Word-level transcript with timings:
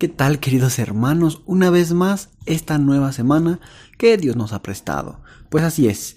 ¿Qué 0.00 0.08
tal 0.08 0.40
queridos 0.40 0.78
hermanos? 0.78 1.42
Una 1.44 1.68
vez 1.68 1.92
más, 1.92 2.30
esta 2.46 2.78
nueva 2.78 3.12
semana 3.12 3.60
que 3.98 4.16
Dios 4.16 4.34
nos 4.34 4.54
ha 4.54 4.62
prestado. 4.62 5.20
Pues 5.50 5.62
así 5.62 5.88
es, 5.88 6.16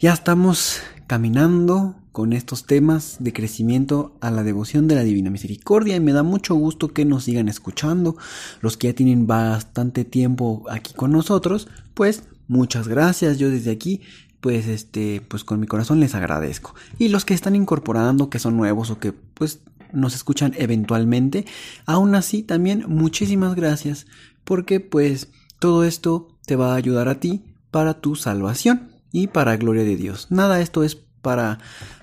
ya 0.00 0.12
estamos 0.12 0.80
caminando 1.06 1.94
con 2.10 2.32
estos 2.32 2.66
temas 2.66 3.18
de 3.20 3.32
crecimiento 3.32 4.16
a 4.20 4.32
la 4.32 4.42
devoción 4.42 4.88
de 4.88 4.96
la 4.96 5.04
Divina 5.04 5.30
Misericordia 5.30 5.94
y 5.94 6.00
me 6.00 6.12
da 6.12 6.24
mucho 6.24 6.56
gusto 6.56 6.88
que 6.88 7.04
nos 7.04 7.22
sigan 7.22 7.48
escuchando. 7.48 8.16
Los 8.60 8.76
que 8.76 8.88
ya 8.88 8.94
tienen 8.94 9.28
bastante 9.28 10.04
tiempo 10.04 10.64
aquí 10.68 10.92
con 10.92 11.12
nosotros, 11.12 11.68
pues 11.94 12.24
muchas 12.48 12.88
gracias. 12.88 13.38
Yo 13.38 13.48
desde 13.48 13.70
aquí 13.70 14.00
pues 14.44 14.66
este, 14.66 15.22
pues 15.26 15.42
con 15.42 15.58
mi 15.58 15.66
corazón 15.66 16.00
les 16.00 16.14
agradezco. 16.14 16.74
Y 16.98 17.08
los 17.08 17.24
que 17.24 17.32
están 17.32 17.54
incorporando, 17.54 18.28
que 18.28 18.38
son 18.38 18.58
nuevos 18.58 18.90
o 18.90 18.98
que 18.98 19.12
pues 19.12 19.60
nos 19.94 20.14
escuchan 20.14 20.52
eventualmente, 20.56 21.46
aún 21.86 22.14
así 22.14 22.42
también 22.42 22.84
muchísimas 22.88 23.54
gracias, 23.54 24.06
porque 24.44 24.80
pues 24.80 25.28
todo 25.58 25.84
esto 25.84 26.28
te 26.46 26.56
va 26.56 26.72
a 26.72 26.76
ayudar 26.76 27.08
a 27.08 27.20
ti 27.20 27.42
para 27.70 27.94
tu 27.94 28.16
salvación 28.16 28.90
y 29.12 29.28
para 29.28 29.56
gloria 29.56 29.84
de 29.84 29.96
Dios. 29.96 30.26
Nada 30.30 30.60
esto 30.60 30.84
es 30.84 30.96
para 31.22 31.58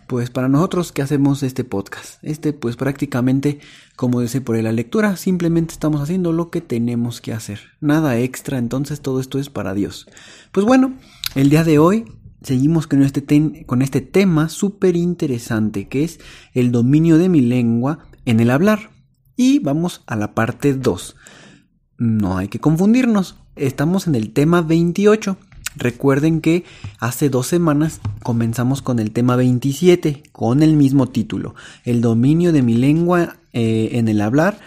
pues 0.07 0.29
para 0.29 0.49
nosotros 0.49 0.91
que 0.91 1.01
hacemos 1.01 1.41
este 1.41 1.63
podcast. 1.63 2.21
Este 2.21 2.51
pues 2.51 2.75
prácticamente 2.75 3.59
como 3.95 4.19
dice 4.19 4.41
por 4.41 4.57
la 4.57 4.71
lectura, 4.71 5.15
simplemente 5.15 5.73
estamos 5.73 6.01
haciendo 6.01 6.33
lo 6.33 6.49
que 6.49 6.59
tenemos 6.59 7.21
que 7.21 7.33
hacer. 7.33 7.59
Nada 7.79 8.17
extra, 8.17 8.57
entonces 8.57 9.01
todo 9.01 9.19
esto 9.19 9.39
es 9.39 9.49
para 9.49 9.73
Dios. 9.73 10.07
Pues 10.51 10.65
bueno, 10.65 10.95
el 11.35 11.49
día 11.49 11.63
de 11.63 11.77
hoy 11.77 12.05
seguimos 12.41 12.87
con 12.87 13.03
este, 13.03 13.23
este 13.81 14.01
tema 14.01 14.49
súper 14.49 14.95
interesante 14.95 15.87
que 15.87 16.03
es 16.03 16.19
el 16.53 16.71
dominio 16.71 17.17
de 17.17 17.29
mi 17.29 17.41
lengua 17.41 17.99
en 18.25 18.39
el 18.39 18.49
hablar. 18.49 18.89
Y 19.35 19.59
vamos 19.59 20.03
a 20.05 20.15
la 20.15 20.33
parte 20.33 20.73
2. 20.73 21.15
No 21.97 22.37
hay 22.37 22.47
que 22.47 22.59
confundirnos, 22.59 23.37
estamos 23.55 24.07
en 24.07 24.15
el 24.15 24.33
tema 24.33 24.61
28. 24.61 25.37
Recuerden 25.75 26.41
que 26.41 26.65
hace 26.99 27.29
dos 27.29 27.47
semanas 27.47 28.01
comenzamos 28.23 28.81
con 28.81 28.99
el 28.99 29.11
tema 29.11 29.35
27, 29.37 30.23
con 30.31 30.63
el 30.63 30.75
mismo 30.75 31.07
título, 31.07 31.55
el 31.85 32.01
dominio 32.01 32.51
de 32.51 32.61
mi 32.61 32.73
lengua 32.73 33.37
eh, 33.53 33.91
en 33.93 34.09
el 34.09 34.21
hablar. 34.21 34.59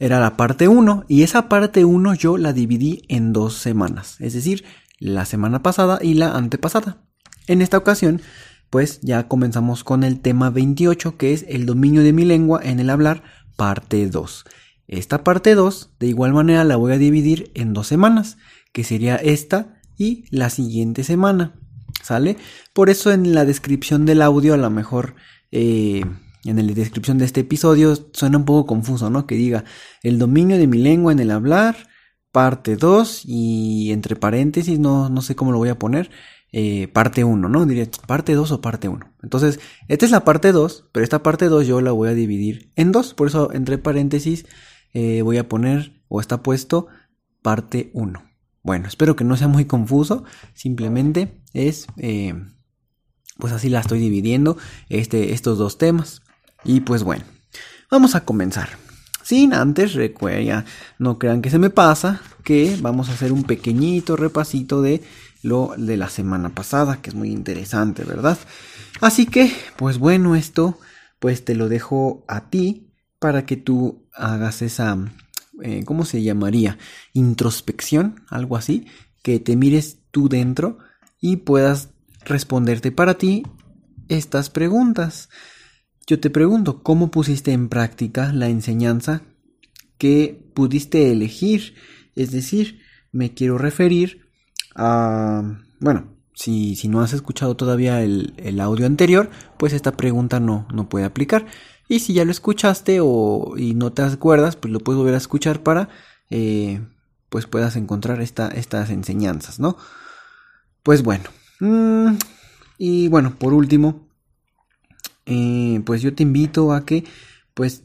Era 0.00 0.18
la 0.18 0.36
parte 0.36 0.66
1 0.66 1.04
y 1.08 1.22
esa 1.22 1.48
parte 1.48 1.84
1 1.84 2.14
yo 2.14 2.36
la 2.36 2.52
dividí 2.52 3.02
en 3.08 3.32
dos 3.32 3.54
semanas, 3.54 4.16
es 4.18 4.34
decir, 4.34 4.64
la 4.98 5.24
semana 5.24 5.62
pasada 5.62 5.98
y 6.00 6.14
la 6.14 6.32
antepasada. 6.32 7.02
En 7.46 7.60
esta 7.62 7.78
ocasión, 7.78 8.22
pues 8.70 9.00
ya 9.02 9.28
comenzamos 9.28 9.84
con 9.84 10.02
el 10.02 10.20
tema 10.20 10.50
28, 10.50 11.16
que 11.16 11.32
es 11.32 11.44
el 11.48 11.66
dominio 11.66 12.02
de 12.02 12.12
mi 12.12 12.24
lengua 12.24 12.60
en 12.62 12.80
el 12.80 12.90
hablar, 12.90 13.22
parte 13.56 14.08
2. 14.08 14.44
Esta 14.86 15.24
parte 15.24 15.54
2, 15.54 15.90
de 15.98 16.06
igual 16.06 16.32
manera, 16.32 16.64
la 16.64 16.76
voy 16.76 16.92
a 16.92 16.98
dividir 16.98 17.50
en 17.54 17.72
dos 17.72 17.86
semanas, 17.86 18.36
que 18.72 18.84
sería 18.84 19.16
esta 19.16 19.80
y 19.96 20.24
la 20.30 20.50
siguiente 20.50 21.04
semana. 21.04 21.54
¿Sale? 22.02 22.36
Por 22.74 22.90
eso 22.90 23.12
en 23.12 23.34
la 23.34 23.44
descripción 23.44 24.04
del 24.04 24.20
audio, 24.20 24.54
a 24.54 24.58
lo 24.58 24.68
mejor 24.68 25.14
eh, 25.52 26.04
en 26.44 26.66
la 26.66 26.74
descripción 26.74 27.16
de 27.16 27.24
este 27.24 27.40
episodio, 27.40 27.96
suena 28.12 28.36
un 28.36 28.44
poco 28.44 28.66
confuso, 28.66 29.08
¿no? 29.08 29.26
Que 29.26 29.36
diga 29.36 29.64
el 30.02 30.18
dominio 30.18 30.58
de 30.58 30.66
mi 30.66 30.78
lengua 30.78 31.12
en 31.12 31.20
el 31.20 31.30
hablar, 31.30 31.76
parte 32.34 32.74
2 32.74 33.22
y 33.26 33.92
entre 33.92 34.16
paréntesis, 34.16 34.80
no, 34.80 35.08
no 35.08 35.22
sé 35.22 35.36
cómo 35.36 35.52
lo 35.52 35.58
voy 35.58 35.68
a 35.68 35.78
poner, 35.78 36.10
eh, 36.50 36.88
parte 36.88 37.22
1, 37.22 37.48
¿no? 37.48 37.64
Diría 37.64 37.88
parte 38.08 38.34
2 38.34 38.50
o 38.50 38.60
parte 38.60 38.88
1. 38.88 39.08
Entonces, 39.22 39.60
esta 39.86 40.04
es 40.04 40.10
la 40.10 40.24
parte 40.24 40.50
2, 40.50 40.88
pero 40.90 41.04
esta 41.04 41.22
parte 41.22 41.46
2 41.46 41.64
yo 41.64 41.80
la 41.80 41.92
voy 41.92 42.08
a 42.08 42.12
dividir 42.14 42.72
en 42.74 42.90
dos, 42.90 43.14
por 43.14 43.28
eso 43.28 43.52
entre 43.52 43.78
paréntesis 43.78 44.46
eh, 44.94 45.22
voy 45.22 45.38
a 45.38 45.48
poner 45.48 46.02
o 46.08 46.20
está 46.20 46.42
puesto 46.42 46.88
parte 47.40 47.92
1. 47.94 48.20
Bueno, 48.64 48.88
espero 48.88 49.14
que 49.14 49.22
no 49.22 49.36
sea 49.36 49.46
muy 49.46 49.66
confuso, 49.66 50.24
simplemente 50.54 51.40
es, 51.52 51.86
eh, 51.98 52.34
pues 53.38 53.52
así 53.52 53.68
la 53.68 53.78
estoy 53.78 54.00
dividiendo, 54.00 54.56
este, 54.88 55.34
estos 55.34 55.56
dos 55.56 55.78
temas. 55.78 56.22
Y 56.64 56.80
pues 56.80 57.04
bueno, 57.04 57.22
vamos 57.92 58.16
a 58.16 58.24
comenzar. 58.24 58.83
Sin 59.24 59.54
antes, 59.54 59.94
recuerda, 59.94 60.66
no 60.98 61.18
crean 61.18 61.40
que 61.40 61.48
se 61.48 61.58
me 61.58 61.70
pasa, 61.70 62.20
que 62.44 62.76
vamos 62.82 63.08
a 63.08 63.14
hacer 63.14 63.32
un 63.32 63.44
pequeñito 63.44 64.16
repasito 64.16 64.82
de 64.82 65.02
lo 65.42 65.72
de 65.78 65.96
la 65.96 66.10
semana 66.10 66.50
pasada, 66.50 67.00
que 67.00 67.08
es 67.08 67.16
muy 67.16 67.30
interesante, 67.30 68.04
¿verdad? 68.04 68.36
Así 69.00 69.24
que, 69.24 69.50
pues 69.76 69.96
bueno, 69.96 70.36
esto, 70.36 70.78
pues 71.20 71.42
te 71.42 71.54
lo 71.54 71.70
dejo 71.70 72.26
a 72.28 72.50
ti 72.50 72.92
para 73.18 73.46
que 73.46 73.56
tú 73.56 74.06
hagas 74.12 74.60
esa, 74.60 74.98
eh, 75.62 75.84
¿cómo 75.86 76.04
se 76.04 76.22
llamaría? 76.22 76.76
Introspección, 77.14 78.22
algo 78.28 78.58
así, 78.58 78.86
que 79.22 79.40
te 79.40 79.56
mires 79.56 80.00
tú 80.10 80.28
dentro 80.28 80.76
y 81.18 81.36
puedas 81.36 81.88
responderte 82.26 82.92
para 82.92 83.14
ti 83.14 83.42
estas 84.08 84.50
preguntas. 84.50 85.30
Yo 86.06 86.20
te 86.20 86.28
pregunto, 86.28 86.82
¿cómo 86.82 87.10
pusiste 87.10 87.52
en 87.52 87.68
práctica 87.68 88.32
la 88.32 88.48
enseñanza 88.48 89.22
que 89.96 90.50
pudiste 90.54 91.10
elegir? 91.10 91.74
Es 92.14 92.30
decir, 92.30 92.80
me 93.10 93.32
quiero 93.32 93.56
referir 93.56 94.28
a... 94.74 95.42
Bueno, 95.80 96.08
si, 96.34 96.76
si 96.76 96.88
no 96.88 97.00
has 97.00 97.14
escuchado 97.14 97.56
todavía 97.56 98.02
el, 98.02 98.60
audio 98.60 98.84
anterior, 98.84 99.30
pues 99.58 99.72
esta 99.72 99.96
pregunta 99.96 100.40
no, 100.40 100.68
no 100.74 100.88
puede 100.90 101.06
aplicar. 101.06 101.46
Y 101.88 102.00
si 102.00 102.12
ya 102.12 102.24
lo 102.24 102.32
escuchaste 102.32 102.98
o 103.00 103.54
y 103.56 103.74
no 103.74 103.92
te 103.92 104.02
acuerdas, 104.02 104.56
pues 104.56 104.72
lo 104.72 104.80
puedes 104.80 104.98
volver 104.98 105.14
a 105.14 105.18
escuchar 105.18 105.62
para 105.62 105.88
eh, 106.28 106.82
pues 107.28 107.46
puedas 107.46 107.76
encontrar 107.76 108.20
esta, 108.20 108.48
estas 108.48 108.90
enseñanzas, 108.90 109.58
¿no? 109.58 109.76
Pues 110.82 111.02
bueno. 111.02 111.24
Mm, 111.60 112.16
y 112.78 113.08
bueno, 113.08 113.36
por 113.38 113.54
último, 113.54 114.08
eh, 115.26 115.80
pues 115.84 116.02
yo 116.02 116.14
te 116.14 116.22
invito 116.22 116.72
a 116.72 116.84
que 116.84 117.04
pues 117.54 117.82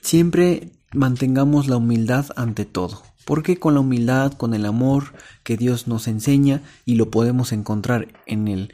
siempre 0.00 0.72
mantengamos 0.92 1.68
la 1.68 1.76
humildad 1.76 2.26
ante 2.36 2.64
todo. 2.64 3.02
Porque 3.24 3.58
con 3.58 3.74
la 3.74 3.80
humildad, 3.80 4.32
con 4.32 4.54
el 4.54 4.64
amor 4.64 5.12
que 5.42 5.58
Dios 5.58 5.86
nos 5.86 6.08
enseña 6.08 6.62
y 6.86 6.94
lo 6.94 7.10
podemos 7.10 7.52
encontrar 7.52 8.08
en 8.24 8.48
el, 8.48 8.72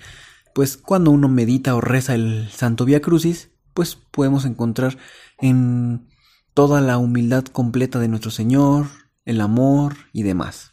pues 0.55 0.77
cuando 0.77 1.11
uno 1.11 1.29
medita 1.29 1.75
o 1.75 1.81
reza 1.81 2.15
el 2.15 2.49
Santo 2.51 2.85
Via 2.85 3.03
Crucis, 3.03 3.51
pues 3.73 3.97
podemos 3.97 4.45
encontrar 4.45 4.97
en 5.39 6.07
toda 6.55 6.81
la 6.81 6.99
humildad 6.99 7.45
completa 7.47 7.99
de 7.99 8.07
nuestro 8.07 8.31
Señor, 8.31 8.87
el 9.25 9.41
amor 9.41 9.97
y 10.13 10.23
demás. 10.23 10.71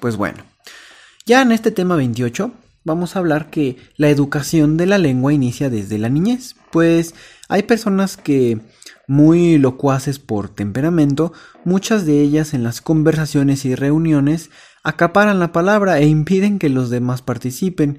Pues 0.00 0.16
bueno, 0.16 0.42
ya 1.26 1.42
en 1.42 1.52
este 1.52 1.70
tema 1.70 1.96
28 1.96 2.50
vamos 2.88 3.14
a 3.14 3.20
hablar 3.20 3.50
que 3.50 3.76
la 3.96 4.08
educación 4.08 4.76
de 4.76 4.86
la 4.86 4.98
lengua 4.98 5.32
inicia 5.32 5.70
desde 5.70 5.98
la 5.98 6.08
niñez, 6.08 6.56
pues 6.72 7.14
hay 7.48 7.62
personas 7.62 8.16
que 8.16 8.60
muy 9.06 9.58
locuaces 9.58 10.18
por 10.18 10.48
temperamento, 10.48 11.32
muchas 11.64 12.04
de 12.04 12.20
ellas 12.20 12.54
en 12.54 12.64
las 12.64 12.80
conversaciones 12.80 13.64
y 13.64 13.74
reuniones 13.74 14.50
acaparan 14.82 15.38
la 15.38 15.52
palabra 15.52 15.98
e 15.98 16.06
impiden 16.06 16.58
que 16.58 16.68
los 16.68 16.90
demás 16.90 17.22
participen. 17.22 17.98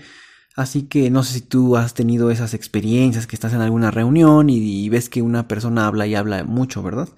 Así 0.55 0.83
que 0.83 1.09
no 1.09 1.23
sé 1.23 1.35
si 1.35 1.41
tú 1.41 1.77
has 1.77 1.93
tenido 1.93 2.31
esas 2.31 2.53
experiencias 2.53 3.27
que 3.27 3.35
estás 3.35 3.53
en 3.53 3.61
alguna 3.61 3.91
reunión 3.91 4.49
y, 4.49 4.89
ves 4.89 5.07
que 5.07 5.21
una 5.21 5.47
persona 5.47 5.87
habla 5.87 6.05
y 6.05 6.15
habla 6.15 6.43
mucho, 6.43 6.83
¿verdad? 6.83 7.09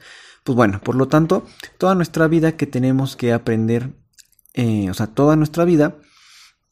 Pues 0.43 0.55
bueno, 0.55 0.81
por 0.83 0.95
lo 0.95 1.07
tanto, 1.07 1.45
toda 1.77 1.95
nuestra 1.95 2.27
vida 2.27 2.57
que 2.57 2.67
tenemos 2.67 3.15
que 3.15 3.33
aprender, 3.33 3.91
eh, 4.53 4.89
o 4.89 4.93
sea, 4.93 5.07
toda 5.07 5.35
nuestra 5.35 5.65
vida, 5.65 5.95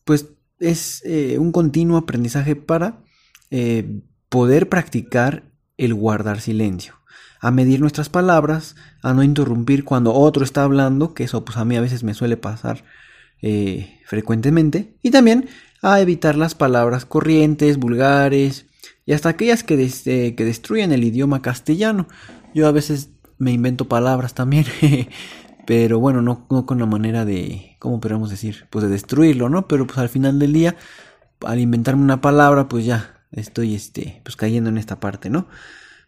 pues 0.03 0.27
es 0.59 1.01
eh, 1.05 1.37
un 1.39 1.51
continuo 1.51 1.97
aprendizaje 1.97 2.55
para 2.55 3.03
eh, 3.49 4.01
poder 4.29 4.69
practicar 4.69 5.43
el 5.77 5.93
guardar 5.93 6.41
silencio, 6.41 6.95
a 7.39 7.51
medir 7.51 7.79
nuestras 7.79 8.09
palabras, 8.09 8.75
a 9.01 9.13
no 9.13 9.23
interrumpir 9.23 9.85
cuando 9.85 10.13
otro 10.13 10.43
está 10.43 10.63
hablando, 10.63 11.13
que 11.13 11.23
eso 11.23 11.45
pues 11.45 11.57
a 11.57 11.65
mí 11.65 11.75
a 11.77 11.81
veces 11.81 12.03
me 12.03 12.13
suele 12.13 12.37
pasar 12.37 12.83
eh, 13.41 13.99
frecuentemente, 14.05 14.97
y 15.01 15.11
también 15.11 15.47
a 15.81 16.01
evitar 16.01 16.35
las 16.35 16.55
palabras 16.55 17.05
corrientes, 17.05 17.77
vulgares 17.77 18.65
y 19.05 19.13
hasta 19.13 19.29
aquellas 19.29 19.63
que, 19.63 19.77
que 20.35 20.45
destruyen 20.45 20.91
el 20.91 21.05
idioma 21.05 21.41
castellano. 21.41 22.07
Yo 22.53 22.67
a 22.67 22.71
veces 22.71 23.11
me 23.37 23.53
invento 23.53 23.87
palabras 23.87 24.33
también, 24.33 24.65
pero 25.69 25.99
bueno, 25.99 26.23
no, 26.23 26.47
no, 26.49 26.65
con 26.65 26.79
la 26.79 26.87
manera 26.87 27.25
de, 27.25 27.75
¿cómo 27.77 27.99
podríamos 27.99 28.31
decir? 28.31 28.65
Pues 28.71 28.81
de 28.83 28.89
destruirlo, 28.89 29.49
¿no? 29.49 29.67
Pero 29.67 29.85
pues 29.85 29.99
al 29.99 30.09
final 30.09 30.39
del 30.39 30.51
día, 30.51 30.75
al 31.41 31.59
inventarme 31.59 32.01
una 32.01 32.21
palabra, 32.21 32.67
pues 32.67 32.85
ya 32.85 33.21
estoy, 33.31 33.75
este, 33.75 34.19
pues 34.23 34.35
cayendo 34.35 34.71
en 34.71 34.79
esta 34.79 34.99
parte, 34.99 35.29
¿no? 35.29 35.45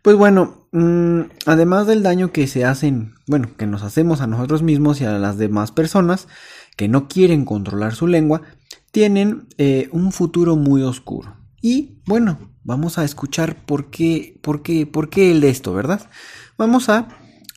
Pues 0.01 0.15
bueno, 0.15 0.65
mmm, 0.71 1.29
además 1.45 1.85
del 1.85 2.01
daño 2.01 2.31
que 2.31 2.47
se 2.47 2.65
hacen, 2.65 3.13
bueno, 3.27 3.51
que 3.55 3.67
nos 3.67 3.83
hacemos 3.83 4.21
a 4.21 4.25
nosotros 4.25 4.63
mismos 4.63 4.99
y 4.99 5.05
a 5.05 5.19
las 5.19 5.37
demás 5.37 5.71
personas 5.71 6.27
que 6.75 6.87
no 6.87 7.07
quieren 7.07 7.45
controlar 7.45 7.93
su 7.93 8.07
lengua, 8.07 8.41
tienen 8.89 9.47
eh, 9.59 9.89
un 9.91 10.11
futuro 10.11 10.55
muy 10.55 10.81
oscuro. 10.81 11.35
Y 11.61 11.99
bueno, 12.07 12.49
vamos 12.63 12.97
a 12.97 13.03
escuchar 13.03 13.63
por 13.63 13.91
qué, 13.91 14.39
por 14.41 14.63
qué, 14.63 14.87
por 14.87 15.11
qué 15.11 15.29
el 15.29 15.39
de 15.39 15.49
esto, 15.49 15.71
¿verdad? 15.71 16.09
Vamos 16.57 16.89
a, 16.89 17.09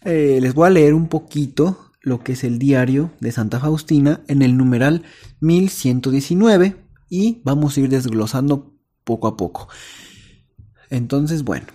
eh, 0.05 0.39
les 0.43 0.53
voy 0.53 0.67
a 0.67 0.71
leer 0.71 0.93
un 0.93 1.09
poquito 1.09 1.84
lo 2.05 2.23
que 2.23 2.33
es 2.33 2.45
el 2.45 2.59
diario 2.59 3.11
de 3.21 3.33
Santa 3.33 3.59
Faustina 3.59 4.21
en 4.29 4.43
el 4.43 4.57
numeral 4.57 5.03
1119 5.41 6.77
y 7.09 7.41
vamos 7.45 7.77
a 7.77 7.81
ir 7.81 7.89
desglosando 7.89 8.75
poco 9.05 9.27
a 9.27 9.37
poco. 9.37 9.69
Entonces, 10.91 11.43
bueno, 11.43 11.67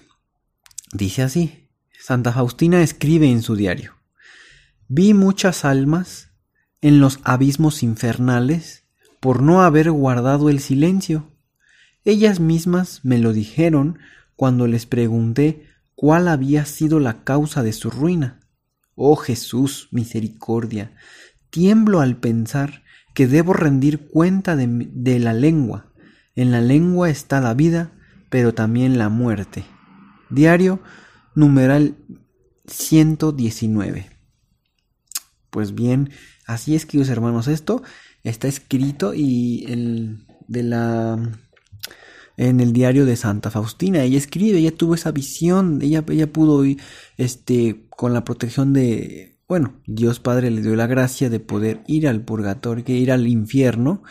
dice 0.94 1.24
así, 1.24 1.70
Santa 2.00 2.31
Faustina 2.31 2.81
escribe 2.81 3.30
en 3.30 3.42
su 3.42 3.56
diario, 3.56 3.96
vi 4.88 5.14
muchas 5.14 5.66
almas 5.66 6.30
en 6.81 7.00
los 7.00 7.20
abismos 7.24 7.84
infernales 7.84 8.86
por 9.20 9.42
no 9.42 9.64
haber 9.64 9.92
guardado 9.92 10.50
el 10.50 10.60
silencio. 10.60 11.31
Ellas 12.06 12.40
mismas 12.40 13.02
me 13.04 13.18
lo 13.18 13.34
dijeron 13.34 14.00
cuando 14.36 14.68
les 14.68 14.86
pregunté 14.86 15.68
cuál 15.96 16.28
había 16.28 16.66
sido 16.66 17.00
la 17.00 17.24
causa 17.24 17.64
de 17.64 17.74
su 17.74 17.90
ruina. 17.90 18.39
Oh 19.01 19.16
Jesús, 19.16 19.88
misericordia, 19.92 20.92
tiemblo 21.51 22.01
al 22.01 22.18
pensar 22.18 22.84
que 23.13 23.28
debo 23.28 23.54
rendir 23.54 24.10
cuenta 24.10 24.57
de, 24.57 25.19
la 25.19 25.31
lengua. 25.31 25.94
En 26.36 26.51
la 26.51 26.60
lengua 26.60 27.10
está 27.10 27.40
la 27.40 27.54
vida, 27.54 27.94
pero 28.30 28.54
también 28.54 28.98
la 28.98 29.07
muerte. 29.07 29.63
Diario 30.30 30.81
numeral 31.34 31.96
119. 32.68 34.10
Pues 35.50 35.74
bien, 35.74 36.10
así 36.45 36.75
es, 36.75 36.86
queridos 36.86 37.07
hermanos, 37.07 37.48
esto 37.48 37.81
está 38.24 38.50
escrito 38.50 39.13
y 39.13 39.63
el 39.69 40.25
de 40.50 40.63
la 40.63 41.18
en 42.40 42.62
el 42.62 42.72
diario 42.72 43.06
de 43.06 43.18
Santa 43.18 43.52
Faustina. 43.52 44.02
Ella 44.02 44.18
escribe, 44.18 44.60
ella 44.60 44.74
tuvo 44.74 44.96
esa 44.96 45.12
visión, 45.12 45.80
ella, 45.82 46.06
ella 46.08 46.32
pudo, 46.32 46.64
este, 47.18 47.86
con 47.90 48.14
la 48.14 48.24
protección 48.24 48.72
de, 48.72 49.38
bueno, 49.46 49.82
Dios 49.86 50.22
Padre 50.22 50.50
le 50.50 50.62
dio 50.62 50.74
la 50.78 50.88
gracia 50.88 51.30
de 51.30 51.42
poder 51.42 51.82
ir 51.86 52.08
al 52.08 52.22
purgatorio, 52.22 52.86
ir 52.88 53.12
al 53.12 53.28
infierno, 53.28 54.04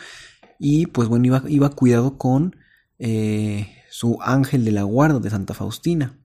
y 0.59 0.85
pues 0.85 1.07
bueno, 1.07 1.25
iba, 1.25 1.43
iba 1.47 1.71
cuidado 1.71 2.19
con 2.19 2.55
eh, 2.99 3.67
su 3.89 4.19
ángel 4.21 4.63
de 4.63 4.73
la 4.73 4.83
guarda 4.83 5.19
de 5.19 5.31
Santa 5.31 5.55
Faustina. 5.55 6.19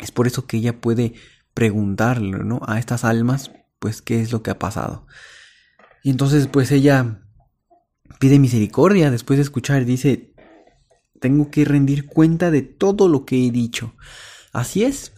Es 0.00 0.12
por 0.12 0.26
eso 0.26 0.46
que 0.46 0.56
ella 0.56 0.80
puede 0.80 1.12
preguntarle, 1.52 2.38
¿no? 2.38 2.62
A 2.66 2.78
estas 2.78 3.04
almas, 3.04 3.50
pues, 3.78 4.00
qué 4.00 4.22
es 4.22 4.32
lo 4.32 4.42
que 4.42 4.50
ha 4.50 4.58
pasado. 4.58 5.06
Y 6.02 6.08
entonces, 6.08 6.46
pues 6.46 6.72
ella 6.72 7.20
pide 8.18 8.38
misericordia 8.38 9.10
después 9.10 9.36
de 9.36 9.42
escuchar, 9.42 9.84
dice, 9.84 10.32
tengo 11.20 11.50
que 11.50 11.64
rendir 11.64 12.06
cuenta 12.06 12.50
de 12.50 12.62
todo 12.62 13.08
lo 13.08 13.24
que 13.24 13.46
he 13.46 13.50
dicho. 13.50 13.94
Así 14.52 14.84
es. 14.84 15.12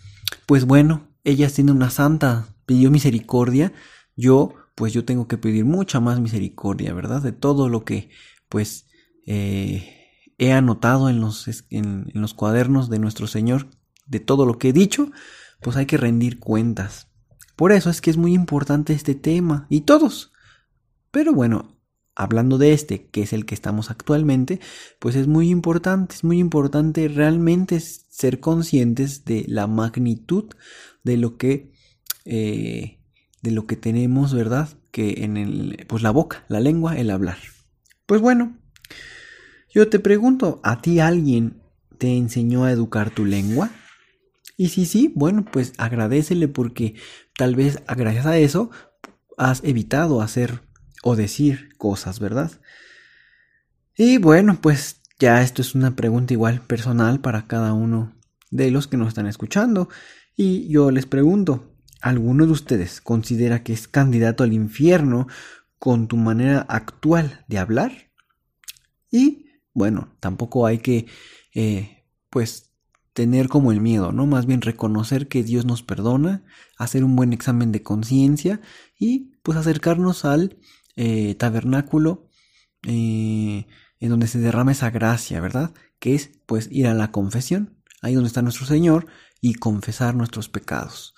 Pues 0.46 0.64
bueno, 0.64 1.08
ella 1.24 1.48
siendo 1.48 1.72
una 1.72 1.90
santa 1.90 2.54
pidió 2.66 2.90
misericordia. 2.90 3.72
Yo, 4.16 4.54
pues 4.74 4.92
yo 4.92 5.04
tengo 5.04 5.28
que 5.28 5.38
pedir 5.38 5.64
mucha 5.64 6.00
más 6.00 6.20
misericordia, 6.20 6.92
¿verdad? 6.92 7.22
De 7.22 7.32
todo 7.32 7.68
lo 7.68 7.84
que, 7.84 8.10
pues, 8.48 8.86
eh, 9.26 9.96
he 10.38 10.52
anotado 10.52 11.08
en 11.08 11.20
los, 11.20 11.46
en, 11.70 12.10
en 12.14 12.20
los 12.20 12.34
cuadernos 12.34 12.90
de 12.90 12.98
nuestro 12.98 13.26
Señor, 13.26 13.68
de 14.06 14.20
todo 14.20 14.46
lo 14.46 14.58
que 14.58 14.70
he 14.70 14.72
dicho, 14.72 15.10
pues 15.60 15.76
hay 15.76 15.86
que 15.86 15.96
rendir 15.96 16.38
cuentas. 16.38 17.08
Por 17.56 17.72
eso 17.72 17.90
es 17.90 18.00
que 18.00 18.10
es 18.10 18.16
muy 18.16 18.32
importante 18.32 18.94
este 18.94 19.14
tema. 19.14 19.66
Y 19.68 19.82
todos. 19.82 20.32
Pero 21.10 21.34
bueno, 21.34 21.79
hablando 22.20 22.58
de 22.58 22.74
este, 22.74 23.06
que 23.06 23.22
es 23.22 23.32
el 23.32 23.46
que 23.46 23.54
estamos 23.54 23.90
actualmente, 23.90 24.60
pues 24.98 25.16
es 25.16 25.26
muy 25.26 25.48
importante, 25.48 26.14
es 26.14 26.22
muy 26.22 26.38
importante 26.38 27.08
realmente 27.08 27.80
ser 27.80 28.40
conscientes 28.40 29.24
de 29.24 29.46
la 29.48 29.66
magnitud 29.66 30.44
de 31.02 31.16
lo 31.16 31.38
que, 31.38 31.72
eh, 32.26 32.98
de 33.40 33.50
lo 33.52 33.66
que 33.66 33.76
tenemos, 33.76 34.34
¿verdad? 34.34 34.68
Que 34.90 35.24
en 35.24 35.38
el, 35.38 35.86
pues 35.88 36.02
la 36.02 36.10
boca, 36.10 36.44
la 36.48 36.60
lengua, 36.60 36.98
el 36.98 37.10
hablar. 37.10 37.38
Pues 38.04 38.20
bueno, 38.20 38.54
yo 39.72 39.88
te 39.88 39.98
pregunto, 39.98 40.60
¿a 40.62 40.82
ti 40.82 41.00
alguien 41.00 41.62
te 41.96 42.18
enseñó 42.18 42.64
a 42.64 42.72
educar 42.72 43.08
tu 43.08 43.24
lengua? 43.24 43.70
Y 44.58 44.68
si 44.68 44.84
sí, 44.84 45.10
bueno, 45.16 45.46
pues 45.50 45.72
agradecele 45.78 46.48
porque 46.48 46.96
tal 47.38 47.56
vez 47.56 47.82
gracias 47.96 48.26
a 48.26 48.36
eso 48.36 48.70
has 49.38 49.64
evitado 49.64 50.20
hacer 50.20 50.68
o 51.02 51.16
decir 51.16 51.70
cosas, 51.76 52.20
¿verdad? 52.20 52.50
Y 53.96 54.18
bueno, 54.18 54.58
pues 54.60 55.00
ya 55.18 55.42
esto 55.42 55.62
es 55.62 55.74
una 55.74 55.96
pregunta 55.96 56.32
igual 56.32 56.60
personal 56.62 57.20
para 57.20 57.46
cada 57.46 57.72
uno 57.74 58.14
de 58.50 58.70
los 58.70 58.86
que 58.86 58.96
nos 58.96 59.08
están 59.08 59.26
escuchando. 59.26 59.88
Y 60.36 60.68
yo 60.68 60.90
les 60.90 61.06
pregunto, 61.06 61.74
¿alguno 62.00 62.46
de 62.46 62.52
ustedes 62.52 63.00
considera 63.00 63.62
que 63.62 63.72
es 63.72 63.88
candidato 63.88 64.44
al 64.44 64.52
infierno 64.52 65.26
con 65.78 66.08
tu 66.08 66.16
manera 66.16 66.60
actual 66.68 67.44
de 67.48 67.58
hablar? 67.58 68.10
Y 69.10 69.46
bueno, 69.74 70.16
tampoco 70.20 70.66
hay 70.66 70.78
que, 70.78 71.06
eh, 71.54 72.04
pues, 72.30 72.70
tener 73.12 73.48
como 73.48 73.72
el 73.72 73.80
miedo, 73.80 74.12
¿no? 74.12 74.26
Más 74.26 74.46
bien 74.46 74.62
reconocer 74.62 75.28
que 75.28 75.42
Dios 75.42 75.64
nos 75.66 75.82
perdona, 75.82 76.44
hacer 76.78 77.04
un 77.04 77.16
buen 77.16 77.32
examen 77.32 77.72
de 77.72 77.82
conciencia 77.82 78.60
y 78.98 79.32
pues 79.42 79.58
acercarnos 79.58 80.24
al 80.24 80.58
eh, 81.02 81.34
tabernáculo 81.34 82.28
eh, 82.86 83.66
en 84.00 84.10
donde 84.10 84.26
se 84.26 84.38
derrama 84.38 84.72
esa 84.72 84.90
gracia, 84.90 85.40
¿verdad? 85.40 85.72
Que 85.98 86.14
es 86.14 86.30
pues 86.44 86.68
ir 86.70 86.86
a 86.88 86.92
la 86.92 87.10
confesión, 87.10 87.78
ahí 88.02 88.12
donde 88.12 88.28
está 88.28 88.42
nuestro 88.42 88.66
Señor, 88.66 89.06
y 89.40 89.54
confesar 89.54 90.14
nuestros 90.14 90.50
pecados, 90.50 91.14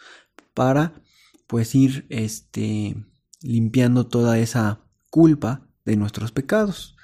para 0.54 1.02
pues 1.48 1.74
ir 1.74 2.06
este, 2.10 2.94
limpiando 3.40 4.06
toda 4.06 4.38
esa 4.38 4.82
culpa 5.10 5.66
de 5.84 5.96
nuestros 5.96 6.30
pecados 6.30 6.94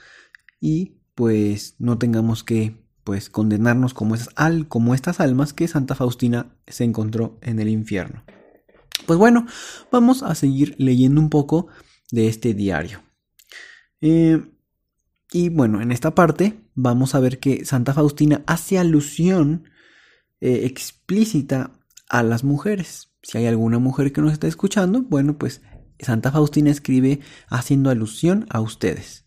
y 0.60 1.00
pues 1.16 1.74
no 1.80 1.98
tengamos 1.98 2.44
que 2.44 2.80
pues 3.02 3.28
condenarnos 3.28 3.92
como, 3.92 4.14
al, 4.36 4.68
como 4.68 4.94
estas 4.94 5.18
almas 5.18 5.52
que 5.52 5.66
Santa 5.66 5.96
Faustina 5.96 6.54
se 6.68 6.84
encontró 6.84 7.40
en 7.42 7.58
el 7.58 7.70
infierno. 7.70 8.22
Pues 9.04 9.18
bueno, 9.18 9.46
vamos 9.90 10.22
a 10.22 10.36
seguir 10.36 10.76
leyendo 10.78 11.20
un 11.20 11.28
poco 11.28 11.66
de 12.10 12.28
este 12.28 12.54
diario. 12.54 13.02
Eh, 14.00 14.42
y 15.32 15.48
bueno, 15.50 15.82
en 15.82 15.92
esta 15.92 16.14
parte 16.14 16.58
vamos 16.74 17.14
a 17.14 17.20
ver 17.20 17.38
que 17.38 17.64
Santa 17.64 17.92
Faustina 17.92 18.42
hace 18.46 18.78
alusión 18.78 19.68
eh, 20.40 20.62
explícita 20.64 21.72
a 22.08 22.22
las 22.22 22.44
mujeres. 22.44 23.10
Si 23.22 23.38
hay 23.38 23.46
alguna 23.46 23.78
mujer 23.78 24.12
que 24.12 24.20
nos 24.20 24.32
está 24.32 24.46
escuchando, 24.46 25.02
bueno, 25.02 25.36
pues 25.36 25.60
Santa 25.98 26.30
Faustina 26.30 26.70
escribe 26.70 27.20
haciendo 27.48 27.90
alusión 27.90 28.46
a 28.50 28.60
ustedes. 28.60 29.24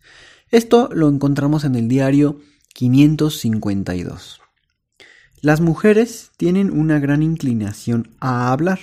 Esto 0.50 0.89
lo 0.93 1.09
encontramos 1.09 1.63
en 1.65 1.75
el 1.75 1.88
diario 1.88 2.39
552. 2.73 4.41
Las 5.41 5.59
mujeres 5.59 6.31
tienen 6.38 6.71
una 6.71 7.00
gran 7.00 7.23
inclinación 7.23 8.15
a 8.19 8.51
hablar. 8.51 8.79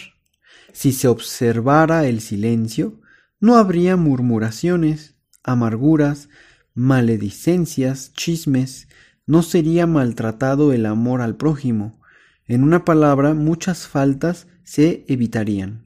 Si 0.72 0.92
se 0.92 1.08
observara 1.08 2.06
el 2.06 2.20
silencio, 2.20 3.00
no 3.40 3.56
habría 3.56 3.96
murmuraciones, 3.96 5.16
amarguras, 5.42 6.28
maledicencias, 6.74 8.12
chismes, 8.12 8.88
no 9.26 9.42
sería 9.42 9.86
maltratado 9.86 10.72
el 10.72 10.86
amor 10.86 11.20
al 11.20 11.36
prójimo. 11.36 12.00
En 12.46 12.62
una 12.62 12.84
palabra, 12.84 13.34
muchas 13.34 13.86
faltas 13.86 14.46
se 14.64 15.04
evitarían. 15.08 15.84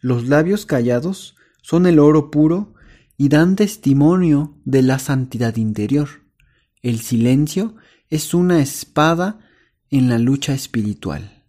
Los 0.00 0.28
labios 0.28 0.66
callados 0.66 1.36
son 1.62 1.86
el 1.86 1.98
oro 1.98 2.30
puro 2.30 2.74
y 3.16 3.28
dan 3.28 3.56
testimonio 3.56 4.58
de 4.64 4.82
la 4.82 4.98
santidad 4.98 5.56
interior. 5.56 6.08
El 6.82 7.00
silencio 7.00 7.76
es 8.10 8.34
una 8.34 8.60
espada 8.60 9.38
en 9.90 10.08
la 10.08 10.18
lucha 10.18 10.52
espiritual. 10.52 11.42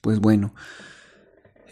Pues 0.00 0.20
bueno, 0.20 0.54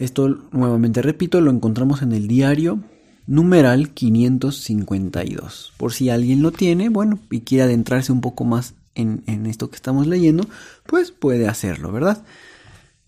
esto 0.00 0.28
nuevamente 0.50 1.02
repito, 1.02 1.40
lo 1.40 1.50
encontramos 1.50 2.02
en 2.02 2.12
el 2.12 2.26
diario 2.26 2.80
numeral 3.26 3.90
552. 3.90 5.74
Por 5.76 5.92
si 5.92 6.08
alguien 6.10 6.42
lo 6.42 6.50
tiene, 6.52 6.88
bueno, 6.88 7.20
y 7.30 7.42
quiere 7.42 7.64
adentrarse 7.64 8.10
un 8.10 8.22
poco 8.22 8.44
más 8.44 8.74
en, 8.94 9.22
esto 9.46 9.70
que 9.70 9.76
estamos 9.76 10.06
leyendo, 10.06 10.48
pues 10.86 11.12
puede 11.12 11.48
hacerlo, 11.48 11.92
¿verdad? 11.92 12.24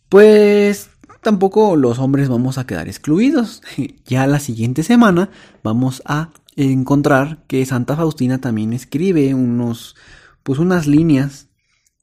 Pues 0.08 0.90
tampoco 1.22 1.76
los 1.76 1.98
hombres 1.98 2.28
vamos 2.28 2.58
a 2.58 2.66
quedar 2.66 2.88
excluidos. 2.88 3.62
Ya 4.06 4.26
la 4.26 4.38
siguiente 4.38 4.82
semana 4.82 5.30
vamos 5.62 6.02
a 6.04 6.30
encontrar 6.56 7.42
que 7.46 7.64
Santa 7.64 7.96
Faustina 7.96 8.38
también 8.38 8.74
escribe 8.74 9.34
unos, 9.34 9.96
pues 10.42 10.58
unas 10.58 10.86
líneas 10.86 11.48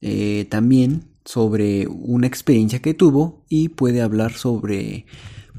eh, 0.01 0.47
también 0.49 1.05
sobre 1.29 1.85
una 1.87 2.25
experiencia 2.25 2.81
que 2.81 2.95
tuvo 2.95 3.45
y 3.49 3.69
puede 3.69 4.01
hablar 4.01 4.33
sobre, 4.33 5.05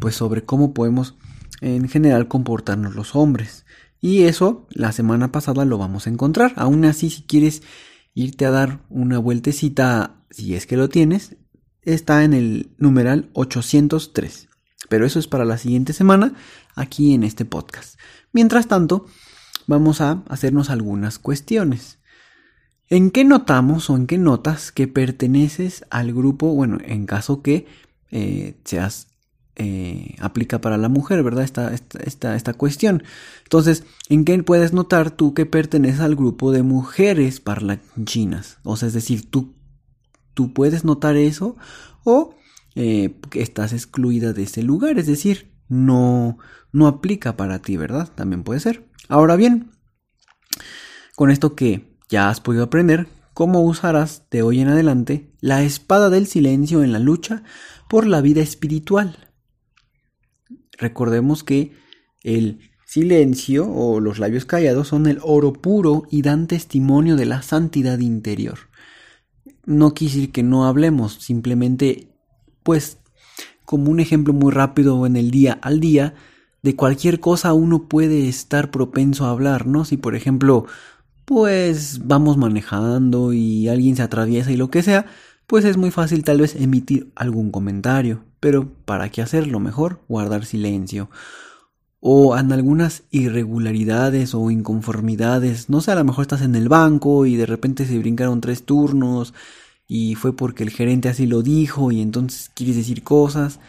pues 0.00 0.16
sobre 0.16 0.44
cómo 0.44 0.74
podemos 0.74 1.14
en 1.60 1.88
general 1.88 2.26
comportarnos 2.26 2.96
los 2.96 3.14
hombres. 3.14 3.66
Y 4.00 4.22
eso 4.22 4.66
la 4.70 4.90
semana 4.90 5.30
pasada 5.30 5.64
lo 5.64 5.78
vamos 5.78 6.08
a 6.08 6.10
encontrar. 6.10 6.54
Aún 6.56 6.84
así, 6.86 7.08
si 7.08 7.22
quieres 7.22 7.62
irte 8.14 8.46
a 8.46 8.50
dar 8.50 8.84
una 8.88 9.20
vueltecita, 9.20 10.24
si 10.28 10.56
es 10.56 10.66
que 10.66 10.76
lo 10.76 10.88
tienes, 10.88 11.36
está 11.82 12.24
en 12.24 12.34
el 12.34 12.74
numeral 12.78 13.30
803. 13.34 14.48
Pero 14.88 15.06
eso 15.06 15.20
es 15.20 15.28
para 15.28 15.44
la 15.44 15.56
siguiente 15.56 15.92
semana 15.92 16.34
aquí 16.74 17.14
en 17.14 17.22
este 17.22 17.44
podcast. 17.44 17.96
Mientras 18.32 18.66
tanto, 18.66 19.06
vamos 19.68 20.00
a 20.00 20.24
hacernos 20.30 20.68
algunas 20.68 21.20
cuestiones. 21.20 21.99
¿En 22.90 23.12
qué 23.12 23.24
notamos 23.24 23.88
o 23.88 23.96
en 23.96 24.08
qué 24.08 24.18
notas 24.18 24.72
que 24.72 24.88
perteneces 24.88 25.84
al 25.90 26.12
grupo, 26.12 26.52
bueno, 26.52 26.78
en 26.84 27.06
caso 27.06 27.40
que 27.40 27.66
eh, 28.10 28.58
seas 28.64 29.06
eh, 29.54 30.16
aplica 30.18 30.60
para 30.60 30.76
la 30.76 30.88
mujer, 30.88 31.22
¿verdad? 31.22 31.44
Esta, 31.44 31.72
esta, 31.72 32.34
esta, 32.34 32.54
cuestión. 32.54 33.04
Entonces, 33.44 33.84
¿en 34.08 34.24
qué 34.24 34.42
puedes 34.42 34.72
notar 34.72 35.12
tú 35.12 35.34
que 35.34 35.46
perteneces 35.46 36.00
al 36.00 36.16
grupo 36.16 36.50
de 36.50 36.64
mujeres 36.64 37.38
parlanchinas? 37.38 38.58
O 38.64 38.76
sea, 38.76 38.88
es 38.88 38.94
decir, 38.94 39.30
tú, 39.30 39.54
tú 40.34 40.52
puedes 40.52 40.84
notar 40.84 41.16
eso 41.16 41.56
o 42.02 42.34
eh, 42.74 43.20
estás 43.34 43.72
excluida 43.72 44.32
de 44.32 44.42
ese 44.44 44.64
lugar, 44.64 44.98
es 44.98 45.06
decir, 45.06 45.52
no, 45.68 46.38
no 46.72 46.88
aplica 46.88 47.36
para 47.36 47.60
ti, 47.60 47.76
¿verdad? 47.76 48.10
También 48.16 48.42
puede 48.42 48.58
ser. 48.58 48.88
Ahora 49.08 49.36
bien, 49.36 49.70
con 51.14 51.30
esto 51.30 51.54
que 51.54 51.89
ya 52.10 52.28
has 52.28 52.40
podido 52.40 52.64
aprender, 52.64 53.06
cómo 53.32 53.62
usarás 53.62 54.24
de 54.30 54.42
hoy 54.42 54.60
en 54.60 54.68
adelante 54.68 55.30
la 55.40 55.62
espada 55.62 56.10
del 56.10 56.26
silencio 56.26 56.82
en 56.82 56.92
la 56.92 56.98
lucha 56.98 57.42
por 57.88 58.06
la 58.06 58.20
vida 58.20 58.42
espiritual. 58.42 59.16
Recordemos 60.76 61.44
que 61.44 61.72
el 62.22 62.70
silencio 62.84 63.70
o 63.70 64.00
los 64.00 64.18
labios 64.18 64.44
callados 64.44 64.88
son 64.88 65.06
el 65.06 65.20
oro 65.22 65.52
puro 65.52 66.02
y 66.10 66.22
dan 66.22 66.48
testimonio 66.48 67.16
de 67.16 67.26
la 67.26 67.42
santidad 67.42 68.00
interior. 68.00 68.58
No 69.64 69.94
quise 69.94 70.16
decir 70.16 70.32
que 70.32 70.42
no 70.42 70.66
hablemos, 70.66 71.14
simplemente, 71.14 72.08
pues, 72.64 72.98
como 73.64 73.90
un 73.90 74.00
ejemplo 74.00 74.32
muy 74.32 74.50
rápido 74.50 75.06
en 75.06 75.16
el 75.16 75.30
día 75.30 75.58
al 75.62 75.78
día, 75.78 76.14
de 76.62 76.74
cualquier 76.76 77.20
cosa 77.20 77.52
uno 77.52 77.88
puede 77.88 78.28
estar 78.28 78.70
propenso 78.70 79.26
a 79.26 79.30
hablar, 79.30 79.66
¿no? 79.66 79.84
Si 79.84 79.96
por 79.96 80.14
ejemplo, 80.14 80.66
pues 81.30 82.08
vamos 82.08 82.38
manejando 82.38 83.32
y 83.32 83.68
alguien 83.68 83.94
se 83.94 84.02
atraviesa 84.02 84.50
y 84.50 84.56
lo 84.56 84.68
que 84.68 84.82
sea, 84.82 85.06
pues 85.46 85.64
es 85.64 85.76
muy 85.76 85.92
fácil 85.92 86.24
tal 86.24 86.40
vez 86.40 86.56
emitir 86.56 87.12
algún 87.14 87.52
comentario, 87.52 88.24
pero 88.40 88.68
¿para 88.84 89.10
qué 89.10 89.22
hacerlo? 89.22 89.60
Mejor 89.60 90.00
guardar 90.08 90.44
silencio. 90.44 91.08
O 92.00 92.36
en 92.36 92.50
algunas 92.50 93.04
irregularidades 93.12 94.34
o 94.34 94.50
inconformidades, 94.50 95.70
no 95.70 95.80
sé, 95.80 95.92
a 95.92 95.94
lo 95.94 96.02
mejor 96.02 96.22
estás 96.22 96.42
en 96.42 96.56
el 96.56 96.68
banco 96.68 97.24
y 97.26 97.36
de 97.36 97.46
repente 97.46 97.86
se 97.86 97.96
brincaron 98.00 98.40
tres 98.40 98.64
turnos 98.64 99.32
y 99.86 100.16
fue 100.16 100.34
porque 100.34 100.64
el 100.64 100.70
gerente 100.70 101.08
así 101.08 101.28
lo 101.28 101.42
dijo 101.42 101.92
y 101.92 102.00
entonces 102.00 102.50
quieres 102.56 102.74
decir 102.74 103.04
cosas. 103.04 103.60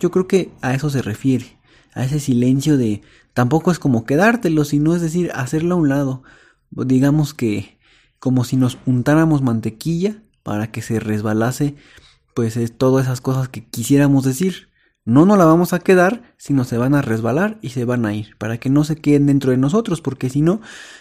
Yo 0.00 0.12
creo 0.12 0.28
que 0.28 0.52
a 0.60 0.72
eso 0.72 0.88
se 0.88 1.02
refiere, 1.02 1.58
a 1.94 2.04
ese 2.04 2.20
silencio 2.20 2.76
de 2.76 3.02
tampoco 3.34 3.72
es 3.72 3.80
como 3.80 4.04
quedártelo, 4.04 4.64
sino 4.64 4.94
es 4.94 5.02
decir, 5.02 5.32
hacerlo 5.34 5.74
a 5.74 5.78
un 5.78 5.88
lado. 5.88 6.22
Digamos 6.70 7.34
que 7.34 7.78
como 8.18 8.44
si 8.44 8.56
nos 8.56 8.78
untáramos 8.86 9.42
mantequilla 9.42 10.22
para 10.42 10.70
que 10.70 10.82
se 10.82 11.00
resbalase 11.00 11.76
pues 12.38 12.56
es 12.56 12.78
todas 12.78 13.06
esas 13.06 13.20
cosas 13.20 13.48
que 13.48 13.64
quisiéramos 13.64 14.22
decir. 14.22 14.68
No 15.04 15.26
nos 15.26 15.38
la 15.38 15.44
vamos 15.44 15.72
a 15.72 15.80
quedar, 15.80 16.34
sino 16.36 16.62
se 16.62 16.78
van 16.78 16.94
a 16.94 17.02
resbalar 17.02 17.58
y 17.62 17.70
se 17.70 17.84
van 17.84 18.06
a 18.06 18.14
ir, 18.14 18.36
para 18.38 18.58
que 18.58 18.70
no 18.70 18.84
se 18.84 18.94
queden 18.94 19.26
dentro 19.26 19.50
de 19.50 19.56
nosotros, 19.56 20.00
porque 20.00 20.30
si 20.30 20.40
no, 20.40 20.60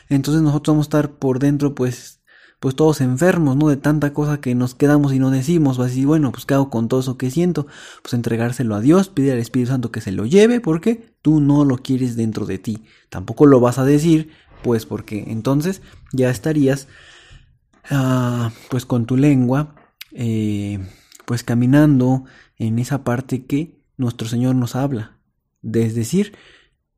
entonces 0.09 0.41
nosotros 0.41 0.73
vamos 0.73 0.85
a 0.85 0.89
estar 0.89 1.11
por 1.11 1.37
dentro, 1.37 1.75
pues, 1.75 2.21
pues 2.59 2.75
todos 2.75 3.01
enfermos, 3.01 3.55
¿no? 3.55 3.67
De 3.67 3.77
tanta 3.77 4.13
cosa 4.13 4.41
que 4.41 4.55
nos 4.55 4.73
quedamos 4.73 5.13
y 5.13 5.19
no 5.19 5.29
decimos, 5.29 5.77
así, 5.77 6.05
bueno, 6.05 6.31
pues 6.31 6.47
qué 6.47 6.55
hago 6.55 6.71
con 6.71 6.87
todo 6.87 7.01
eso 7.01 7.19
que 7.19 7.29
siento, 7.29 7.67
pues 8.01 8.15
entregárselo 8.15 8.73
a 8.73 8.81
Dios, 8.81 9.09
pedir 9.09 9.33
al 9.33 9.37
Espíritu 9.37 9.69
Santo 9.69 9.91
que 9.91 10.01
se 10.01 10.11
lo 10.11 10.25
lleve, 10.25 10.59
porque 10.59 11.13
tú 11.21 11.39
no 11.39 11.65
lo 11.65 11.77
quieres 11.77 12.15
dentro 12.15 12.47
de 12.47 12.57
ti, 12.57 12.83
tampoco 13.09 13.45
lo 13.45 13.59
vas 13.59 13.77
a 13.77 13.85
decir, 13.85 14.31
pues 14.67 14.85
porque 14.85 15.23
entonces 15.27 15.81
ya 16.11 16.29
estarías 16.29 16.89
Ah, 17.89 18.51
pues 18.69 18.85
con 18.85 19.05
tu 19.05 19.15
lengua, 19.15 19.75
eh, 20.11 20.79
pues 21.25 21.43
caminando 21.43 22.25
en 22.57 22.79
esa 22.79 23.03
parte 23.03 23.45
que 23.45 23.79
nuestro 23.95 24.27
Señor 24.27 24.55
nos 24.55 24.75
habla. 24.75 25.19
Es 25.63 25.95
decir, 25.95 26.35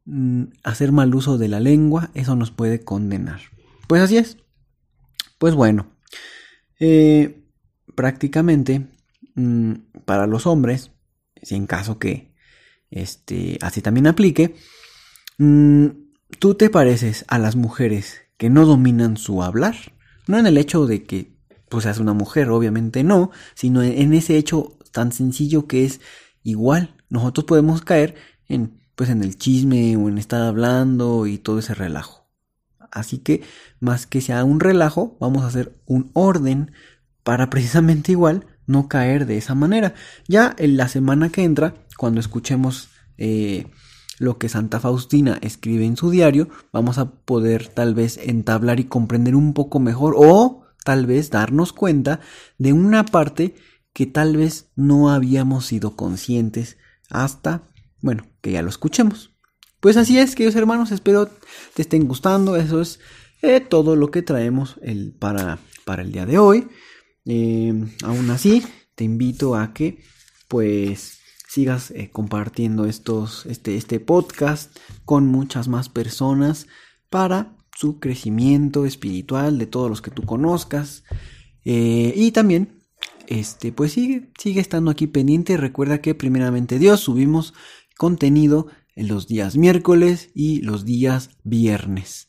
mm, 0.05 0.45
hacer 0.63 0.91
mal 0.91 1.13
uso 1.13 1.37
de 1.37 1.47
la 1.47 1.59
lengua, 1.59 2.09
eso 2.15 2.35
nos 2.35 2.51
puede 2.51 2.83
condenar. 2.83 3.41
Pues 3.87 4.01
así 4.01 4.17
es. 4.17 4.37
Pues 5.37 5.53
bueno, 5.53 5.91
eh, 6.79 7.43
prácticamente 7.95 8.87
mm, 9.35 9.73
para 10.05 10.25
los 10.25 10.47
hombres, 10.47 10.91
si 11.41 11.55
en 11.55 11.67
caso 11.67 11.99
que 11.99 12.33
este, 12.89 13.59
así 13.61 13.81
también 13.81 14.07
aplique, 14.07 14.55
mm, 15.37 15.87
tú 16.39 16.55
te 16.55 16.69
pareces 16.69 17.25
a 17.27 17.37
las 17.37 17.55
mujeres 17.55 18.21
que 18.37 18.49
no 18.49 18.65
dominan 18.65 19.17
su 19.17 19.43
hablar. 19.43 19.75
No 20.27 20.37
en 20.37 20.47
el 20.47 20.57
hecho 20.57 20.85
de 20.85 21.03
que 21.03 21.37
pues 21.69 21.83
seas 21.83 21.99
una 21.99 22.13
mujer, 22.13 22.49
obviamente 22.49 23.03
no, 23.03 23.31
sino 23.53 23.83
en 23.83 24.13
ese 24.13 24.37
hecho 24.37 24.77
tan 24.91 25.11
sencillo 25.11 25.67
que 25.67 25.85
es 25.85 26.01
igual. 26.43 26.95
Nosotros 27.09 27.45
podemos 27.45 27.81
caer 27.81 28.15
en 28.47 28.79
pues 28.95 29.09
en 29.09 29.23
el 29.23 29.37
chisme 29.37 29.95
o 29.95 30.09
en 30.09 30.17
estar 30.17 30.41
hablando 30.41 31.25
y 31.25 31.37
todo 31.37 31.59
ese 31.59 31.73
relajo. 31.73 32.27
Así 32.91 33.19
que 33.19 33.43
más 33.79 34.07
que 34.07 34.19
sea 34.19 34.43
un 34.43 34.59
relajo, 34.59 35.15
vamos 35.21 35.43
a 35.43 35.47
hacer 35.47 35.79
un 35.85 36.11
orden 36.13 36.73
para 37.23 37.49
precisamente 37.49 38.11
igual 38.11 38.45
no 38.67 38.89
caer 38.89 39.25
de 39.25 39.37
esa 39.37 39.55
manera. 39.55 39.93
Ya 40.27 40.53
en 40.57 40.75
la 40.75 40.89
semana 40.89 41.29
que 41.29 41.43
entra, 41.43 41.75
cuando 41.97 42.19
escuchemos 42.19 42.89
eh, 43.17 43.67
lo 44.19 44.37
que 44.37 44.49
Santa 44.49 44.79
Faustina 44.79 45.39
escribe 45.41 45.85
en 45.85 45.97
su 45.97 46.11
diario, 46.11 46.49
vamos 46.71 46.99
a 46.99 47.11
poder 47.11 47.67
tal 47.67 47.95
vez 47.95 48.17
entablar 48.17 48.79
y 48.79 48.83
comprender 48.83 49.35
un 49.35 49.53
poco 49.53 49.79
mejor 49.79 50.13
o 50.15 50.65
tal 50.83 51.07
vez 51.07 51.31
darnos 51.31 51.73
cuenta 51.73 52.19
de 52.57 52.73
una 52.73 53.05
parte 53.05 53.55
que 53.93 54.05
tal 54.05 54.37
vez 54.37 54.69
no 54.75 55.09
habíamos 55.09 55.65
sido 55.65 55.95
conscientes 55.95 56.77
hasta, 57.09 57.63
bueno, 58.01 58.27
que 58.41 58.51
ya 58.51 58.61
lo 58.61 58.69
escuchemos. 58.69 59.33
Pues 59.79 59.97
así 59.97 60.19
es, 60.19 60.35
queridos 60.35 60.55
hermanos, 60.55 60.91
espero 60.91 61.29
te 61.73 61.81
estén 61.81 62.07
gustando, 62.07 62.57
eso 62.57 62.81
es 62.81 62.99
eh, 63.41 63.61
todo 63.61 63.95
lo 63.95 64.11
que 64.11 64.21
traemos 64.21 64.75
el, 64.81 65.13
para, 65.13 65.59
para 65.85 66.01
el 66.01 66.11
día 66.11 66.25
de 66.25 66.37
hoy. 66.37 66.67
Eh, 67.25 67.73
aún 68.03 68.29
así, 68.31 68.63
te 68.95 69.05
invito 69.05 69.55
a 69.55 69.73
que 69.73 70.03
pues 70.49 71.18
sigas 71.49 71.89
eh, 71.91 72.11
compartiendo 72.11 72.85
estos, 72.85 73.47
este, 73.47 73.75
este 73.75 73.99
podcast 73.99 74.77
con 75.03 75.25
muchas 75.25 75.67
más 75.67 75.89
personas 75.89 76.67
para 77.09 77.57
su 77.75 77.99
crecimiento 77.99 78.85
espiritual 78.85 79.57
de 79.57 79.65
todos 79.65 79.89
los 79.89 80.03
que 80.03 80.11
tú 80.11 80.21
conozcas. 80.23 81.03
Eh, 81.65 82.13
y 82.15 82.31
también, 82.33 82.83
este, 83.25 83.71
pues 83.71 83.93
sigue, 83.93 84.31
sigue 84.37 84.61
estando 84.61 84.91
aquí 84.91 85.07
pendiente. 85.07 85.57
Recuerda 85.57 86.01
que 86.01 86.13
primeramente 86.13 86.77
Dios 86.77 86.99
subimos 86.99 87.55
contenido 87.97 88.67
en 88.95 89.07
los 89.07 89.27
días 89.27 89.57
miércoles 89.57 90.29
y 90.35 90.61
los 90.61 90.85
días 90.85 91.31
viernes 91.43 92.27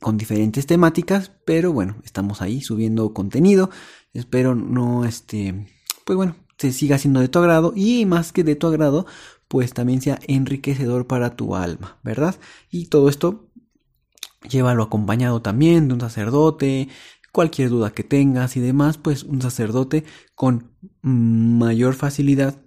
con 0.00 0.18
diferentes 0.18 0.66
temáticas, 0.66 1.32
pero 1.46 1.72
bueno, 1.72 1.96
estamos 2.04 2.42
ahí 2.42 2.60
subiendo 2.60 3.14
contenido. 3.14 3.70
Espero 4.12 4.54
no, 4.54 5.06
este, 5.06 5.66
pues 6.04 6.16
bueno, 6.16 6.36
se 6.58 6.72
siga 6.72 6.98
siendo 6.98 7.20
de 7.20 7.28
tu 7.28 7.38
agrado 7.38 7.72
y 7.74 8.04
más 8.04 8.32
que 8.32 8.44
de 8.44 8.56
tu 8.56 8.66
agrado, 8.66 9.06
pues 9.46 9.72
también 9.72 10.02
sea 10.02 10.18
enriquecedor 10.26 11.06
para 11.06 11.36
tu 11.36 11.56
alma, 11.56 11.98
¿verdad? 12.02 12.36
Y 12.70 12.86
todo 12.86 13.08
esto 13.08 13.48
llévalo 14.48 14.82
acompañado 14.82 15.42
también 15.42 15.88
de 15.88 15.94
un 15.94 16.00
sacerdote, 16.00 16.88
cualquier 17.32 17.70
duda 17.70 17.90
que 17.90 18.04
tengas 18.04 18.56
y 18.56 18.60
demás, 18.60 18.98
pues 18.98 19.22
un 19.22 19.40
sacerdote 19.40 20.04
con 20.34 20.72
mayor 21.02 21.94
facilidad 21.94 22.60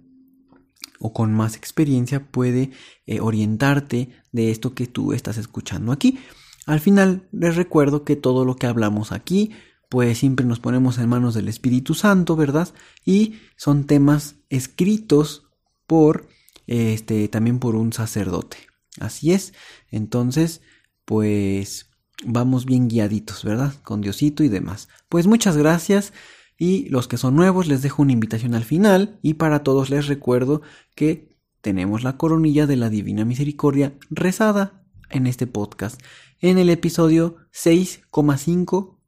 o 0.98 1.12
con 1.12 1.34
más 1.34 1.56
experiencia 1.56 2.30
puede 2.30 2.70
eh, 3.06 3.20
orientarte 3.20 4.10
de 4.30 4.50
esto 4.50 4.74
que 4.74 4.86
tú 4.86 5.12
estás 5.12 5.36
escuchando 5.36 5.92
aquí. 5.92 6.18
Al 6.64 6.80
final 6.80 7.28
les 7.32 7.56
recuerdo 7.56 8.04
que 8.04 8.16
todo 8.16 8.44
lo 8.44 8.54
que 8.56 8.68
hablamos 8.68 9.10
aquí 9.10 9.50
pues 9.92 10.16
siempre 10.16 10.46
nos 10.46 10.58
ponemos 10.58 10.96
en 10.96 11.06
manos 11.06 11.34
del 11.34 11.48
Espíritu 11.48 11.92
Santo, 11.92 12.34
¿verdad? 12.34 12.66
Y 13.04 13.34
son 13.58 13.84
temas 13.84 14.36
escritos 14.48 15.50
por 15.86 16.28
este 16.66 17.28
también 17.28 17.58
por 17.58 17.76
un 17.76 17.92
sacerdote. 17.92 18.56
Así 19.00 19.32
es. 19.32 19.52
Entonces, 19.90 20.62
pues 21.04 21.90
vamos 22.24 22.64
bien 22.64 22.88
guiaditos, 22.88 23.44
¿verdad? 23.44 23.74
Con 23.82 24.00
Diosito 24.00 24.42
y 24.42 24.48
demás. 24.48 24.88
Pues 25.10 25.26
muchas 25.26 25.58
gracias. 25.58 26.14
Y 26.56 26.88
los 26.88 27.06
que 27.06 27.18
son 27.18 27.36
nuevos 27.36 27.66
les 27.66 27.82
dejo 27.82 28.00
una 28.00 28.12
invitación 28.12 28.54
al 28.54 28.64
final 28.64 29.18
y 29.20 29.34
para 29.34 29.62
todos 29.62 29.90
les 29.90 30.06
recuerdo 30.06 30.62
que 30.94 31.36
tenemos 31.60 32.02
la 32.02 32.16
coronilla 32.16 32.66
de 32.66 32.76
la 32.76 32.88
Divina 32.88 33.26
Misericordia 33.26 33.92
rezada 34.08 34.86
en 35.10 35.26
este 35.26 35.46
podcast 35.46 36.00
en 36.40 36.56
el 36.56 36.70
episodio 36.70 37.36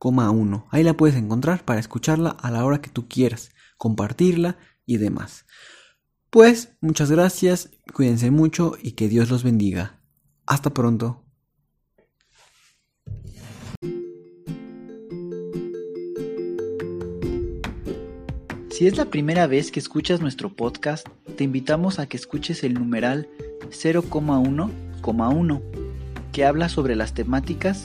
6,5,1. 0.00 0.66
Ahí 0.70 0.82
la 0.82 0.94
puedes 0.94 1.16
encontrar 1.16 1.64
para 1.64 1.80
escucharla 1.80 2.30
a 2.30 2.50
la 2.50 2.64
hora 2.64 2.80
que 2.80 2.90
tú 2.90 3.08
quieras, 3.08 3.50
compartirla 3.76 4.58
y 4.86 4.98
demás. 4.98 5.46
Pues 6.30 6.76
muchas 6.80 7.10
gracias, 7.10 7.70
cuídense 7.92 8.30
mucho 8.30 8.76
y 8.82 8.92
que 8.92 9.08
Dios 9.08 9.30
los 9.30 9.44
bendiga. 9.44 10.00
Hasta 10.46 10.70
pronto. 10.70 11.24
Si 18.70 18.88
es 18.88 18.96
la 18.96 19.04
primera 19.04 19.46
vez 19.46 19.70
que 19.70 19.78
escuchas 19.78 20.20
nuestro 20.20 20.52
podcast, 20.56 21.06
te 21.36 21.44
invitamos 21.44 22.00
a 22.00 22.08
que 22.08 22.16
escuches 22.16 22.64
el 22.64 22.74
numeral 22.74 23.28
0,1,1, 23.70 25.62
que 26.32 26.44
habla 26.44 26.68
sobre 26.68 26.96
las 26.96 27.14
temáticas 27.14 27.84